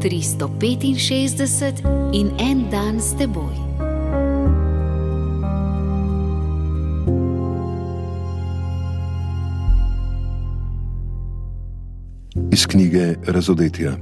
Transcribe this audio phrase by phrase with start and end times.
[0.00, 3.54] 365 in en dan s teboj.
[12.52, 13.96] Iz knjige Razodetja,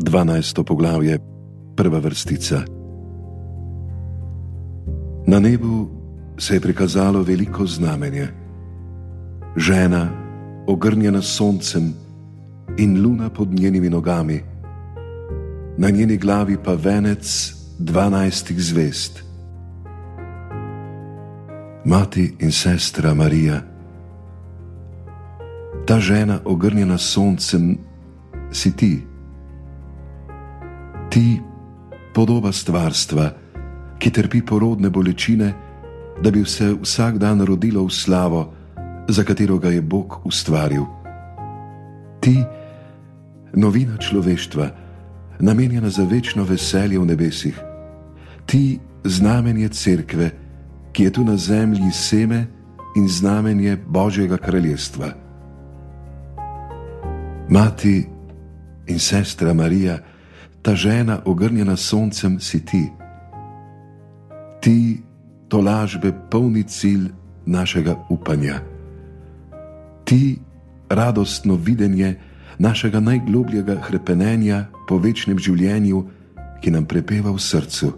[0.00, 0.64] 12.
[0.64, 1.18] poglavje,
[1.76, 2.62] prva vrstica.
[5.26, 5.88] Na nebu
[6.38, 8.28] se je prikazalo veliko znamenje.
[9.56, 10.08] Žena,
[10.66, 11.94] ogrnjena s soncem,
[12.78, 14.42] in luna pod njenimi nogami,
[15.78, 19.24] na njeni glavi pa venec dvanajstih zvest.
[21.84, 23.60] Mati in sestra Marija,
[25.86, 27.78] ta žena, ogrnjena s soncem,
[28.52, 29.06] si ti.
[31.10, 31.40] Ti,
[32.14, 33.30] podoba stvarstva,
[33.98, 35.54] ki trpi porodne bolečine,
[36.22, 38.52] da bi se vsak dan rodilo v slavo,
[39.08, 40.84] za katero ga je Bog ustvaril.
[42.20, 42.44] Ti,
[43.54, 44.87] novina človeštva,
[45.40, 47.60] namenjena za večno veselje v nebesih,
[48.46, 50.30] ti znamenje cerkve,
[50.92, 52.46] ki je tu na zemlji seme
[52.96, 55.12] in znamenje Božjega kraljestva.
[57.48, 58.06] Mati
[58.86, 59.98] in sestra Marija,
[60.62, 62.88] ta žena ogrnjena soncem, si ti.
[64.60, 65.02] Ti,
[65.48, 67.08] to lažbe, polni cilj
[67.46, 68.60] našega upanja.
[70.04, 70.38] Ti,
[70.88, 72.16] radostno videnje,
[72.58, 76.04] našega najglobljega krepenja po večnem življenju,
[76.60, 77.92] ki nam prepeva v srcu.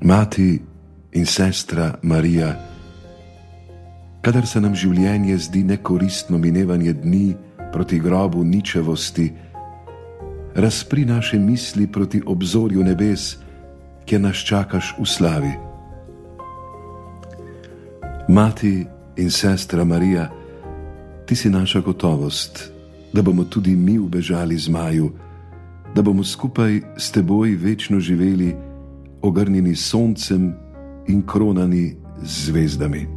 [0.00, 0.62] Mati
[1.12, 2.52] in sestra Marija,
[4.22, 7.34] kadar se nam življenje zdi nekoristno minevanje dni
[7.72, 9.32] proti grobu ničevosti,
[10.54, 13.36] razpri naše misli proti obzorju nebes,
[14.06, 15.54] kjer nas čakaš v slavi.
[18.28, 20.30] Mati in sestra Marija,
[21.26, 22.72] ti si naša gotovost,
[23.12, 25.10] da bomo tudi mi ubežali zmaju,
[25.94, 28.56] da bomo skupaj s teboj večno živeli,
[29.22, 30.54] ogrnjeni soncem
[31.08, 33.15] in kronani z zvezdami.